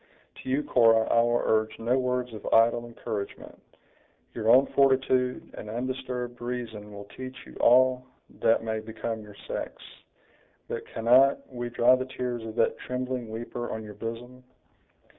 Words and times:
To 0.41 0.49
you, 0.49 0.63
Cora, 0.63 1.07
I 1.13 1.21
will 1.21 1.43
urge 1.45 1.77
no 1.77 1.95
words 1.99 2.33
of 2.33 2.43
idle 2.51 2.87
encouragement; 2.87 3.61
your 4.33 4.49
own 4.49 4.65
fortitude 4.73 5.53
and 5.55 5.69
undisturbed 5.69 6.41
reason 6.41 6.91
will 6.91 7.05
teach 7.15 7.37
you 7.45 7.55
all 7.57 8.07
that 8.39 8.63
may 8.63 8.79
become 8.79 9.21
your 9.21 9.35
sex; 9.47 9.75
but 10.67 10.87
cannot 10.87 11.47
we 11.53 11.69
dry 11.69 11.93
the 11.93 12.05
tears 12.07 12.41
of 12.43 12.55
that 12.55 12.79
trembling 12.79 13.29
weeper 13.29 13.69
on 13.71 13.83
your 13.83 13.93
bosom?" 13.93 14.43